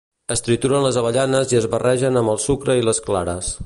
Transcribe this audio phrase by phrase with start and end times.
[0.35, 3.59] Es trituren les avellanes i es barrejen amb el sucre i les clares